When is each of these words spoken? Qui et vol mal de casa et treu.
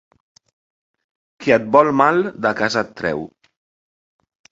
Qui 1.43 1.53
et 1.57 1.67
vol 1.75 1.89
mal 1.99 2.17
de 2.47 2.53
casa 2.61 2.83
et 2.87 2.91
treu. 3.03 3.21